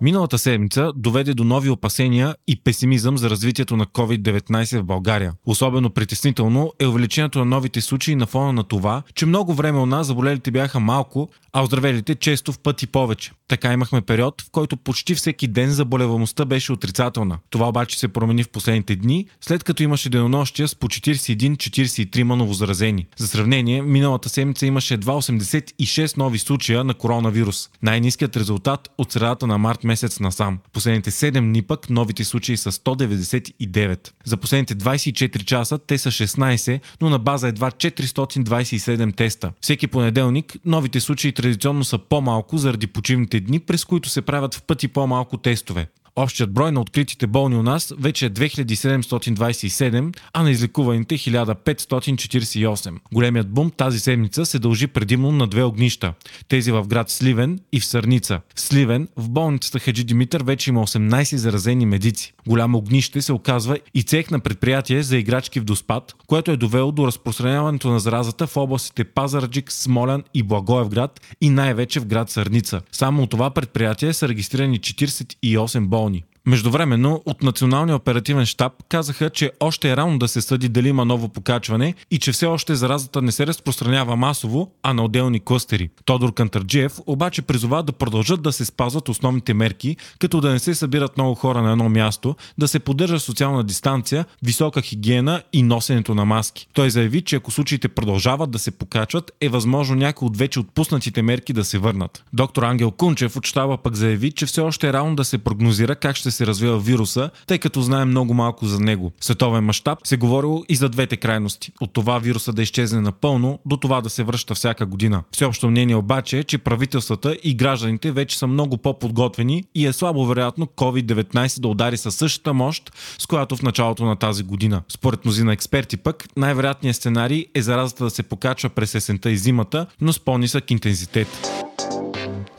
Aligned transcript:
Миналата 0.00 0.38
седмица 0.38 0.92
доведе 0.96 1.34
до 1.34 1.44
нови 1.44 1.70
опасения 1.70 2.34
и 2.46 2.60
песимизъм 2.64 3.18
за 3.18 3.30
развитието 3.30 3.76
на 3.76 3.86
COVID-19 3.86 4.80
в 4.80 4.84
България. 4.84 5.32
Особено 5.46 5.90
притеснително 5.90 6.72
е 6.78 6.86
увеличението 6.86 7.38
на 7.38 7.44
новите 7.44 7.80
случаи 7.80 8.14
на 8.14 8.26
фона 8.26 8.52
на 8.52 8.64
това, 8.64 9.02
че 9.14 9.26
много 9.26 9.54
време 9.54 9.78
у 9.78 9.86
нас 9.86 10.06
заболелите 10.06 10.50
бяха 10.50 10.80
малко, 10.80 11.28
а 11.52 11.62
оздравелите 11.62 12.14
често 12.14 12.52
в 12.52 12.58
пъти 12.58 12.86
повече. 12.86 13.32
Така 13.48 13.72
имахме 13.72 14.00
период, 14.00 14.42
в 14.42 14.50
който 14.50 14.76
почти 14.76 15.14
всеки 15.14 15.48
ден 15.48 15.70
заболеваемостта 15.70 16.44
беше 16.44 16.72
отрицателна. 16.72 17.38
Това 17.50 17.68
обаче 17.68 17.98
се 17.98 18.08
промени 18.08 18.42
в 18.42 18.48
последните 18.48 18.96
дни, 18.96 19.26
след 19.40 19.64
като 19.64 19.82
имаше 19.82 20.10
денонощия 20.10 20.68
с 20.68 20.74
по 20.74 20.88
41-43 20.88 22.22
новозаразени. 22.22 23.06
За 23.16 23.26
сравнение, 23.26 23.82
миналата 23.82 24.28
седмица 24.28 24.66
имаше 24.66 24.94
едва 24.94 25.12
86 25.12 26.16
нови 26.16 26.38
случая 26.38 26.84
на 26.84 26.94
коронавирус. 26.94 27.70
Най-низкият 27.82 28.36
резултат 28.36 28.88
от 28.98 29.12
средата 29.12 29.46
на 29.46 29.58
март 29.58 29.84
месец 29.88 30.20
насам. 30.20 30.58
Последните 30.72 31.10
7 31.10 31.40
дни 31.40 31.62
пък 31.62 31.90
новите 31.90 32.24
случаи 32.24 32.56
са 32.56 32.72
199. 32.72 34.10
За 34.24 34.36
последните 34.36 34.76
24 34.76 35.44
часа 35.44 35.78
те 35.78 35.98
са 35.98 36.10
16, 36.10 36.80
но 37.00 37.10
на 37.10 37.18
база 37.18 37.48
едва 37.48 37.70
427 37.70 39.16
теста. 39.16 39.52
Всеки 39.60 39.86
понеделник 39.86 40.56
новите 40.64 41.00
случаи 41.00 41.32
традиционно 41.32 41.84
са 41.84 41.98
по-малко 41.98 42.58
заради 42.58 42.86
почивните 42.86 43.40
дни, 43.40 43.60
през 43.60 43.84
които 43.84 44.08
се 44.08 44.22
правят 44.22 44.54
в 44.54 44.62
пъти 44.62 44.88
по-малко 44.88 45.36
тестове. 45.36 45.88
Общият 46.20 46.52
брой 46.52 46.72
на 46.72 46.80
откритите 46.80 47.26
болни 47.26 47.56
у 47.56 47.62
нас 47.62 47.94
вече 47.98 48.26
е 48.26 48.30
2727, 48.30 50.16
а 50.32 50.42
на 50.42 50.50
излекуваните 50.50 51.18
1548. 51.18 52.94
Големият 53.12 53.50
бум 53.50 53.70
тази 53.70 54.00
седмица 54.00 54.46
се 54.46 54.58
дължи 54.58 54.86
предимно 54.86 55.32
на 55.32 55.46
две 55.46 55.62
огнища. 55.62 56.14
Тези 56.48 56.72
в 56.72 56.86
град 56.86 57.10
Сливен 57.10 57.58
и 57.72 57.80
в 57.80 57.84
Сърница. 57.84 58.40
В 58.54 58.60
Сливен, 58.60 59.08
в 59.16 59.28
болницата 59.28 59.78
Хаджи 59.78 60.04
Димитър 60.04 60.42
вече 60.42 60.70
има 60.70 60.86
18 60.86 61.36
заразени 61.36 61.86
медици. 61.86 62.34
Голямо 62.48 62.78
огнище 62.78 63.22
се 63.22 63.32
оказва 63.32 63.78
и 63.94 64.02
цех 64.02 64.30
на 64.30 64.40
предприятие 64.40 65.02
за 65.02 65.16
играчки 65.16 65.60
в 65.60 65.64
Доспад, 65.64 66.14
което 66.26 66.50
е 66.50 66.56
довело 66.56 66.92
до 66.92 67.06
разпространяването 67.06 67.90
на 67.90 68.00
заразата 68.00 68.46
в 68.46 68.56
областите 68.56 69.04
Пазарджик, 69.04 69.72
Смолян 69.72 70.24
и 70.34 70.42
Благоевград 70.42 71.20
и 71.40 71.50
най-вече 71.50 72.00
в 72.00 72.06
град 72.06 72.30
Сърница. 72.30 72.80
Само 72.92 73.22
от 73.22 73.30
това 73.30 73.50
предприятие 73.50 74.12
са 74.12 74.28
регистрирани 74.28 74.80
48 74.80 75.86
болни 75.86 76.07
болни. 76.08 76.24
Междувременно 76.48 77.22
от 77.26 77.42
Националния 77.42 77.96
оперативен 77.96 78.46
штаб 78.46 78.72
казаха, 78.88 79.30
че 79.30 79.50
още 79.60 79.90
е 79.90 79.96
рано 79.96 80.18
да 80.18 80.28
се 80.28 80.40
съди 80.40 80.68
дали 80.68 80.88
има 80.88 81.04
ново 81.04 81.28
покачване 81.28 81.94
и 82.10 82.18
че 82.18 82.32
все 82.32 82.46
още 82.46 82.74
заразата 82.74 83.22
не 83.22 83.32
се 83.32 83.46
разпространява 83.46 84.16
масово, 84.16 84.72
а 84.82 84.94
на 84.94 85.04
отделни 85.04 85.40
клъстери. 85.40 85.90
Тодор 86.04 86.34
Кантарджиев 86.34 86.98
обаче 87.06 87.42
призова 87.42 87.82
да 87.82 87.92
продължат 87.92 88.42
да 88.42 88.52
се 88.52 88.64
спазват 88.64 89.08
основните 89.08 89.54
мерки, 89.54 89.96
като 90.18 90.40
да 90.40 90.50
не 90.50 90.58
се 90.58 90.74
събират 90.74 91.16
много 91.16 91.34
хора 91.34 91.62
на 91.62 91.72
едно 91.72 91.88
място, 91.88 92.36
да 92.58 92.68
се 92.68 92.78
поддържа 92.78 93.20
социална 93.20 93.64
дистанция, 93.64 94.24
висока 94.42 94.82
хигиена 94.82 95.42
и 95.52 95.62
носенето 95.62 96.14
на 96.14 96.24
маски. 96.24 96.68
Той 96.72 96.90
заяви, 96.90 97.22
че 97.22 97.36
ако 97.36 97.50
случаите 97.50 97.88
продължават 97.88 98.50
да 98.50 98.58
се 98.58 98.70
покачват, 98.70 99.32
е 99.40 99.48
възможно 99.48 99.96
някои 99.96 100.26
от 100.26 100.36
вече 100.36 100.60
отпуснатите 100.60 101.22
мерки 101.22 101.52
да 101.52 101.64
се 101.64 101.78
върнат. 101.78 102.24
Доктор 102.32 102.62
Ангел 102.62 102.90
Кунчев 102.90 103.36
от 103.36 103.46
щаба 103.46 103.76
пък 103.76 103.94
заяви, 103.94 104.32
че 104.32 104.46
все 104.46 104.60
още 104.60 104.88
е 104.88 104.92
рано 104.92 105.16
да 105.16 105.24
се 105.24 105.38
прогнозира 105.38 105.96
как 105.96 106.16
ще 106.16 106.30
се 106.30 106.37
развива 106.46 106.78
вируса, 106.78 107.30
тъй 107.46 107.58
като 107.58 107.80
знаем 107.80 108.08
много 108.08 108.34
малко 108.34 108.66
за 108.66 108.80
него. 108.80 109.12
Световен 109.20 109.64
мащаб 109.64 109.98
се 110.04 110.16
говорило 110.16 110.64
и 110.68 110.76
за 110.76 110.88
двете 110.88 111.16
крайности. 111.16 111.72
От 111.80 111.92
това 111.92 112.18
вируса 112.18 112.52
да 112.52 112.62
изчезне 112.62 113.00
напълно, 113.00 113.58
до 113.66 113.76
това 113.76 114.00
да 114.00 114.10
се 114.10 114.22
връща 114.22 114.54
всяка 114.54 114.86
година. 114.86 115.22
Всеобщо 115.32 115.70
мнение 115.70 115.96
обаче 115.96 116.38
е, 116.38 116.44
че 116.44 116.58
правителствата 116.58 117.36
и 117.44 117.54
гражданите 117.54 118.12
вече 118.12 118.38
са 118.38 118.46
много 118.46 118.76
по-подготвени 118.76 119.64
и 119.74 119.86
е 119.86 119.92
слабо 119.92 120.26
вероятно 120.26 120.66
COVID-19 120.66 121.60
да 121.60 121.68
удари 121.68 121.96
със 121.96 122.14
същата 122.14 122.52
мощ, 122.52 122.92
с 123.18 123.26
която 123.26 123.56
в 123.56 123.62
началото 123.62 124.04
на 124.04 124.16
тази 124.16 124.42
година. 124.42 124.82
Според 124.88 125.24
мнозина 125.24 125.52
експерти 125.52 125.96
пък, 125.96 126.28
най-вероятният 126.36 126.96
сценарий 126.96 127.46
е 127.54 127.62
заразата 127.62 128.04
да 128.04 128.10
се 128.10 128.22
покачва 128.22 128.68
през 128.68 128.94
есента 128.94 129.30
и 129.30 129.36
зимата, 129.36 129.86
но 130.00 130.12
с 130.12 130.20
по-нисък 130.20 130.70
интензитет. 130.70 131.28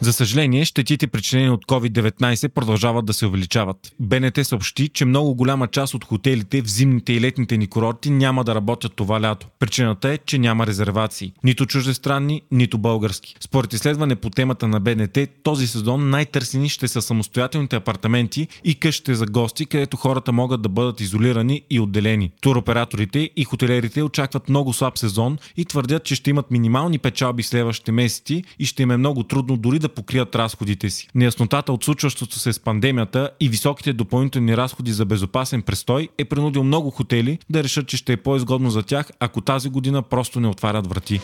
За 0.02 0.14
съжаление, 0.14 0.66
щетите 0.66 1.08
причинени 1.08 1.50
от 1.50 1.66
COVID-19 1.66 2.48
продължават 2.48 3.06
да 3.06 3.14
се 3.14 3.26
увеличават. 3.26 3.78
БНТ 4.00 4.40
съобщи, 4.44 4.90
че 4.90 5.06
много 5.06 5.36
голяма 5.36 5.68
част 5.68 5.94
от 5.94 6.06
хотелите 6.06 6.62
в 6.62 6.68
зимните 6.70 7.14
и 7.14 7.22
летните 7.22 7.58
ни 7.58 7.68
курорти 7.68 8.10
няма 8.10 8.44
да 8.44 8.56
работят 8.56 8.94
това 8.96 9.22
лято. 9.22 9.48
Причината 9.60 10.10
е, 10.10 10.18
че 10.18 10.40
няма 10.40 10.68
резервации. 10.68 11.34
Нито 11.44 11.66
чуждестранни, 11.66 12.42
нито 12.52 12.78
български. 12.78 13.36
Според 13.40 13.74
изследване 13.74 14.16
по 14.16 14.30
темата 14.30 14.68
на 14.68 14.80
БНТ, 14.80 15.18
този 15.44 15.68
сезон 15.68 16.10
най-търсени 16.10 16.70
ще 16.70 16.88
са 16.88 17.02
самостоятелните 17.02 17.76
апартаменти 17.76 18.48
и 18.64 18.76
къщите 18.76 19.16
за 19.16 19.26
гости, 19.26 19.66
където 19.66 19.98
хората 19.98 20.32
могат 20.32 20.62
да 20.62 20.70
бъдат 20.70 21.02
изолирани 21.02 21.62
и 21.70 21.80
отделени. 21.80 22.32
Туроператорите 22.42 23.30
и 23.36 23.44
хотелерите 23.44 24.04
очакват 24.04 24.50
много 24.50 24.74
слаб 24.74 24.98
сезон 24.98 25.38
и 25.58 25.66
твърдят, 25.66 26.04
че 26.04 26.16
ще 26.16 26.30
имат 26.30 26.52
минимални 26.52 27.00
печалби 27.00 27.44
следващите 27.44 27.92
месеци 27.92 28.44
и 28.60 28.66
ще 28.66 28.84
им 28.84 28.92
е 28.92 28.98
много 28.98 29.24
трудно 29.24 29.58
дори 29.58 29.80
да 29.80 29.89
да 29.90 29.96
покрият 29.96 30.36
разходите 30.36 30.90
си. 30.90 31.08
Неяснотата 31.16 31.74
от 31.74 31.84
случващото 31.84 32.40
се 32.40 32.54
с 32.54 32.60
пандемията 32.60 33.30
и 33.40 33.50
високите 33.50 33.94
допълнителни 33.94 34.58
разходи 34.58 34.92
за 34.92 35.06
безопасен 35.06 35.62
престой 35.62 36.10
е 36.18 36.26
принудил 36.26 36.64
много 36.64 36.92
хотели 36.92 37.40
да 37.50 37.64
решат, 37.64 37.88
че 37.88 37.98
ще 37.98 38.14
е 38.14 38.18
по-изгодно 38.18 38.70
за 38.70 38.84
тях, 38.84 39.12
ако 39.20 39.42
тази 39.42 39.70
година 39.70 40.02
просто 40.02 40.40
не 40.40 40.48
отварят 40.48 40.88
врати. 40.88 41.22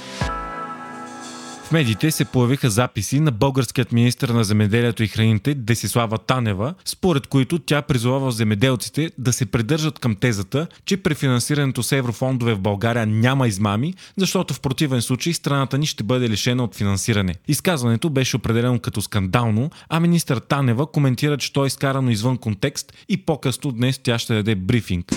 В 1.66 1.72
медиите 1.72 2.12
се 2.12 2.26
появиха 2.26 2.70
записи 2.70 3.20
на 3.20 3.32
българският 3.32 3.92
министр 3.92 4.34
на 4.34 4.44
земеделието 4.44 5.04
и 5.04 5.08
храните 5.08 5.54
Десислава 5.54 6.18
Танева, 6.18 6.74
според 6.86 7.28
които 7.28 7.60
тя 7.60 7.82
призовава 7.82 8.32
земеделците 8.32 9.12
да 9.18 9.34
се 9.34 9.46
придържат 9.46 10.00
към 10.00 10.16
тезата, 10.16 10.68
че 10.86 10.98
при 10.98 11.16
финансирането 11.16 11.84
с 11.84 11.92
еврофондове 11.92 12.54
в 12.54 12.60
България 12.60 13.06
няма 13.06 13.48
измами, 13.48 13.94
защото 14.18 14.54
в 14.54 14.62
противен 14.62 15.02
случай 15.02 15.34
страната 15.34 15.78
ни 15.78 15.86
ще 15.86 16.04
бъде 16.04 16.30
лишена 16.30 16.64
от 16.64 16.76
финансиране. 16.76 17.36
Изказването 17.48 18.10
беше 18.10 18.36
определено 18.36 18.80
като 18.80 19.02
скандално, 19.02 19.70
а 19.90 20.00
министър 20.00 20.38
Танева 20.38 20.92
коментира, 20.92 21.38
че 21.38 21.54
то 21.54 21.64
е 21.64 21.68
изкарано 21.68 22.12
извън 22.12 22.38
контекст 22.38 22.94
и 23.10 23.18
по-късно 23.18 23.72
днес 23.72 23.98
тя 24.04 24.20
ще 24.20 24.34
даде 24.34 24.56
брифинг. 24.56 25.12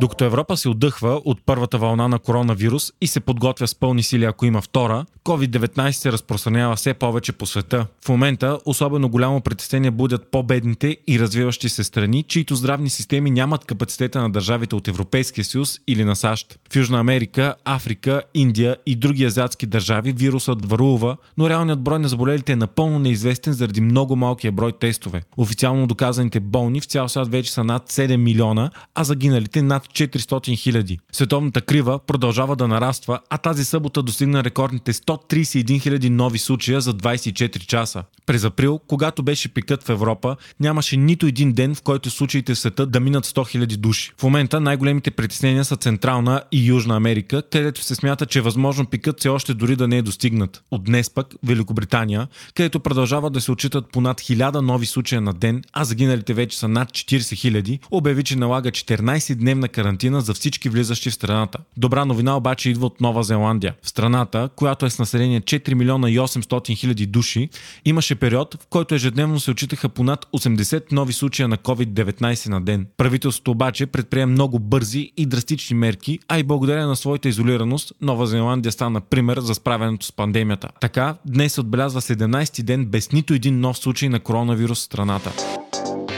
Докато 0.00 0.24
Европа 0.24 0.56
се 0.56 0.68
отдъхва 0.68 1.20
от 1.24 1.40
първата 1.46 1.78
вълна 1.78 2.08
на 2.08 2.18
коронавирус 2.18 2.92
и 3.00 3.06
се 3.06 3.20
подготвя 3.20 3.66
с 3.66 3.74
пълни 3.74 4.02
сили, 4.02 4.24
ако 4.24 4.46
има 4.46 4.60
втора, 4.60 5.06
COVID-19 5.24 5.90
се 5.90 6.12
разпространява 6.12 6.76
все 6.76 6.94
повече 6.94 7.32
по 7.32 7.46
света. 7.46 7.86
В 8.04 8.08
момента 8.08 8.58
особено 8.64 9.08
голямо 9.08 9.40
притеснение 9.40 9.90
будят 9.90 10.30
по-бедните 10.30 10.96
и 11.08 11.20
развиващи 11.20 11.68
се 11.68 11.84
страни, 11.84 12.22
чието 12.22 12.54
здравни 12.54 12.90
системи 12.90 13.30
нямат 13.30 13.64
капацитета 13.64 14.20
на 14.22 14.30
държавите 14.30 14.74
от 14.74 14.88
Европейския 14.88 15.44
съюз 15.44 15.78
или 15.86 16.04
на 16.04 16.16
САЩ. 16.16 16.58
В 16.72 16.76
Южна 16.76 17.00
Америка, 17.00 17.54
Африка, 17.64 18.22
Индия 18.34 18.76
и 18.86 18.96
други 18.96 19.24
азиатски 19.24 19.66
държави 19.66 20.12
вирусът 20.12 20.66
варува, 20.66 21.16
но 21.38 21.50
реалният 21.50 21.82
брой 21.82 21.98
на 21.98 22.08
заболелите 22.08 22.52
е 22.52 22.56
напълно 22.56 22.98
неизвестен 22.98 23.52
заради 23.52 23.80
много 23.80 24.16
малкия 24.16 24.52
брой 24.52 24.72
тестове. 24.72 25.22
Официално 25.36 25.86
доказаните 25.86 26.40
болни 26.40 26.80
в 26.80 26.86
цял 26.86 27.08
свят 27.08 27.28
вече 27.28 27.52
са 27.52 27.64
над 27.64 27.90
7 27.90 28.16
милиона, 28.16 28.70
а 28.94 29.04
загиналите 29.04 29.62
над 29.62 29.87
400 29.92 30.56
хиляди. 30.56 30.98
Световната 31.12 31.60
крива 31.60 31.98
продължава 32.06 32.56
да 32.56 32.68
нараства, 32.68 33.20
а 33.30 33.38
тази 33.38 33.64
събота 33.64 34.02
достигна 34.02 34.44
рекордните 34.44 34.92
131 34.92 35.82
хиляди 35.82 36.10
нови 36.10 36.38
случая 36.38 36.80
за 36.80 36.94
24 36.94 37.66
часа. 37.66 38.04
През 38.26 38.44
април, 38.44 38.80
когато 38.86 39.22
беше 39.22 39.48
пикът 39.48 39.84
в 39.84 39.88
Европа, 39.88 40.36
нямаше 40.60 40.96
нито 40.96 41.26
един 41.26 41.52
ден, 41.52 41.74
в 41.74 41.82
който 41.82 42.10
случаите 42.10 42.54
в 42.54 42.58
света 42.58 42.86
да 42.86 43.00
минат 43.00 43.26
100 43.26 43.48
хиляди 43.48 43.76
души. 43.76 44.12
В 44.18 44.22
момента 44.22 44.60
най-големите 44.60 45.10
притеснения 45.10 45.64
са 45.64 45.76
Централна 45.76 46.42
и 46.52 46.66
Южна 46.66 46.96
Америка, 46.96 47.42
където 47.52 47.82
се 47.82 47.94
смята, 47.94 48.26
че 48.26 48.38
е 48.38 48.42
възможно 48.42 48.86
пикът 48.86 49.20
все 49.20 49.28
още 49.28 49.54
дори 49.54 49.76
да 49.76 49.88
не 49.88 49.98
е 49.98 50.02
достигнат. 50.02 50.62
От 50.70 50.84
днес 50.84 51.10
пък 51.10 51.34
Великобритания, 51.44 52.28
където 52.54 52.80
продължава 52.80 53.30
да 53.30 53.40
се 53.40 53.52
отчитат 53.52 53.92
по 53.92 54.00
над 54.00 54.20
1000 54.20 54.60
нови 54.60 54.86
случая 54.86 55.20
на 55.20 55.32
ден, 55.32 55.62
а 55.72 55.84
загиналите 55.84 56.34
вече 56.34 56.58
са 56.58 56.68
над 56.68 56.88
40 56.88 57.36
хиляди, 57.36 57.80
обяви, 57.90 58.24
че 58.24 58.36
налага 58.36 58.70
14-дневна 58.70 59.68
карантина 59.78 60.20
за 60.20 60.34
всички 60.34 60.68
влизащи 60.68 61.10
в 61.10 61.14
страната. 61.14 61.58
Добра 61.76 62.04
новина 62.04 62.36
обаче 62.36 62.70
идва 62.70 62.86
от 62.86 63.00
Нова 63.00 63.22
Зеландия. 63.22 63.74
В 63.82 63.88
страната, 63.88 64.48
която 64.56 64.86
е 64.86 64.90
с 64.90 64.98
население 64.98 65.40
4 65.40 65.74
милиона 65.74 66.10
и 66.10 66.18
800 66.18 66.76
хиляди 66.76 67.06
души, 67.06 67.48
имаше 67.84 68.14
период, 68.14 68.54
в 68.62 68.66
който 68.66 68.94
ежедневно 68.94 69.40
се 69.40 69.50
очитаха 69.50 69.88
понад 69.88 70.26
80 70.36 70.92
нови 70.92 71.12
случая 71.12 71.48
на 71.48 71.56
COVID-19 71.56 72.48
на 72.48 72.60
ден. 72.60 72.86
Правителството 72.96 73.50
обаче 73.50 73.86
предприе 73.86 74.26
много 74.26 74.58
бързи 74.58 75.12
и 75.16 75.26
драстични 75.26 75.76
мерки, 75.76 76.18
а 76.28 76.38
и 76.38 76.42
благодарение 76.42 76.86
на 76.86 76.96
своята 76.96 77.28
изолираност, 77.28 77.92
Нова 78.00 78.26
Зеландия 78.26 78.72
стана 78.72 79.00
пример 79.00 79.40
за 79.40 79.54
справянето 79.54 80.06
с 80.06 80.12
пандемията. 80.12 80.68
Така, 80.80 81.14
днес 81.26 81.52
се 81.52 81.60
отбелязва 81.60 82.00
17-ти 82.00 82.62
ден 82.62 82.86
без 82.86 83.12
нито 83.12 83.34
един 83.34 83.60
нов 83.60 83.78
случай 83.78 84.08
на 84.08 84.20
коронавирус 84.20 84.78
в 84.78 84.82
страната. 84.82 85.32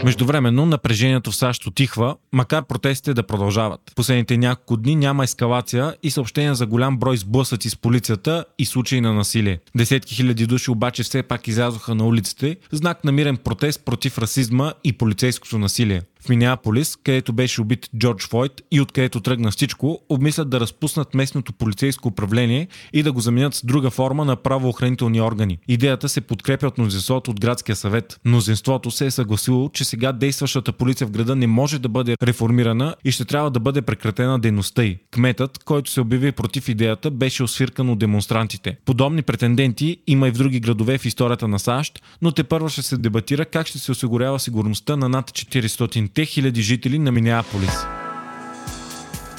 Междувременно 0.04 0.66
напрежението 0.66 1.30
в 1.30 1.36
САЩ 1.36 1.66
отихва, 1.66 2.16
макар 2.32 2.64
протестите 2.64 3.14
да 3.14 3.22
продължават. 3.22 3.80
Последните 3.96 4.36
няколко 4.36 4.76
дни 4.76 4.96
няма 4.96 5.24
ескалация 5.24 5.94
и 6.02 6.10
съобщения 6.10 6.54
за 6.54 6.66
голям 6.66 6.98
брой 6.98 7.16
сблъсъци 7.16 7.70
с 7.70 7.76
полицията 7.76 8.44
и 8.58 8.66
случаи 8.66 9.00
на 9.00 9.12
насилие. 9.14 9.58
Десетки 9.76 10.14
хиляди 10.14 10.46
души 10.46 10.70
обаче 10.70 11.02
все 11.02 11.22
пак 11.22 11.48
излязоха 11.48 11.94
на 11.94 12.06
улиците, 12.06 12.56
знак 12.72 13.04
на 13.04 13.12
мирен 13.12 13.36
протест 13.36 13.84
против 13.84 14.18
расизма 14.18 14.72
и 14.84 14.92
полицейското 14.92 15.58
насилие 15.58 16.02
в 16.20 16.28
Минеаполис, 16.28 16.96
където 17.04 17.32
беше 17.32 17.60
убит 17.60 17.90
Джордж 17.98 18.26
Фойд 18.26 18.52
и 18.70 18.80
откъдето 18.80 19.20
тръгна 19.20 19.50
всичко, 19.50 20.00
обмислят 20.08 20.50
да 20.50 20.60
разпуснат 20.60 21.14
местното 21.14 21.52
полицейско 21.52 22.08
управление 22.08 22.68
и 22.92 23.02
да 23.02 23.12
го 23.12 23.20
заменят 23.20 23.54
с 23.54 23.66
друга 23.66 23.90
форма 23.90 24.24
на 24.24 24.36
правоохранителни 24.36 25.20
органи. 25.20 25.58
Идеята 25.68 26.08
се 26.08 26.20
подкрепя 26.20 26.66
от 26.66 26.78
мнозинството 26.78 27.30
от 27.30 27.40
градския 27.40 27.76
съвет. 27.76 28.20
Мнозинството 28.24 28.90
се 28.90 29.06
е 29.06 29.10
съгласило, 29.10 29.68
че 29.68 29.84
сега 29.84 30.12
действащата 30.12 30.72
полиция 30.72 31.06
в 31.06 31.10
града 31.10 31.36
не 31.36 31.46
може 31.46 31.78
да 31.78 31.88
бъде 31.88 32.16
реформирана 32.22 32.94
и 33.04 33.12
ще 33.12 33.24
трябва 33.24 33.50
да 33.50 33.60
бъде 33.60 33.82
прекратена 33.82 34.38
дейността 34.38 34.82
й. 34.84 34.98
Кметът, 35.10 35.64
който 35.64 35.90
се 35.90 36.00
обяви 36.00 36.32
против 36.32 36.68
идеята, 36.68 37.10
беше 37.10 37.42
освиркан 37.42 37.90
от 37.90 37.98
демонстрантите. 37.98 38.76
Подобни 38.84 39.22
претенденти 39.22 39.96
има 40.06 40.28
и 40.28 40.30
в 40.30 40.38
други 40.38 40.60
градове 40.60 40.98
в 40.98 41.04
историята 41.04 41.48
на 41.48 41.58
САЩ, 41.58 42.02
но 42.22 42.32
те 42.32 42.44
първо 42.44 42.68
ще 42.68 42.82
се 42.82 42.96
дебатира 42.96 43.44
как 43.44 43.66
ще 43.66 43.78
се 43.78 43.92
осигурява 43.92 44.40
сигурността 44.40 44.96
на 44.96 45.08
над 45.08 45.30
400 45.30 46.09
7 46.14 46.26
хиляди 46.26 46.62
жители 46.62 46.98
на 46.98 47.12
Минеаполис. 47.12 47.86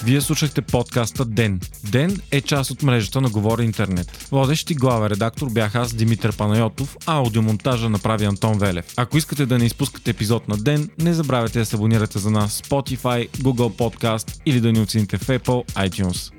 Вие 0.03 0.21
слушахте 0.21 0.61
подкаста 0.61 1.25
Ден. 1.25 1.59
Ден 1.91 2.21
е 2.31 2.41
част 2.41 2.71
от 2.71 2.83
мрежата 2.83 3.21
на 3.21 3.29
Говори 3.29 3.63
Интернет. 3.63 4.27
Водещ 4.31 4.69
и 4.69 4.75
главен 4.75 5.07
редактор 5.07 5.49
бях 5.49 5.75
аз, 5.75 5.93
Димитър 5.93 6.37
Панайотов, 6.37 6.97
а 7.05 7.17
аудиомонтажа 7.17 7.89
направи 7.89 8.25
Антон 8.25 8.57
Велев. 8.57 8.93
Ако 8.97 9.17
искате 9.17 9.45
да 9.45 9.57
не 9.57 9.65
изпускате 9.65 10.11
епизод 10.11 10.47
на 10.47 10.57
Ден, 10.57 10.89
не 10.97 11.13
забравяйте 11.13 11.59
да 11.59 11.65
се 11.65 11.75
абонирате 11.75 12.19
за 12.19 12.31
нас 12.31 12.61
в 12.61 12.69
Spotify, 12.69 13.29
Google 13.29 13.77
Podcast 13.77 14.41
или 14.45 14.61
да 14.61 14.71
ни 14.71 14.79
оцените 14.79 15.17
в 15.17 15.27
Apple 15.27 15.73
iTunes. 15.73 16.31